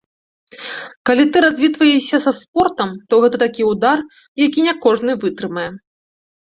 [1.09, 3.97] Калі ты развітваешся са спортам, то гэта такі ўдар,
[4.47, 5.71] які не кожны вытрымае.